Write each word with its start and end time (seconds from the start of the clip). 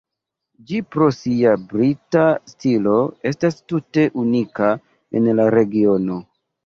Ĝi 0.69 0.77
pro 0.93 1.09
sia 1.17 1.51
brita 1.73 2.23
stilo 2.53 2.95
estas 3.33 3.59
tute 3.73 4.07
unika 4.23 4.71
en 5.21 5.31
la 5.41 5.47
regiono. 5.59 6.19